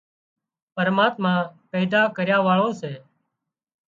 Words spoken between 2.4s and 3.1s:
واۯو سي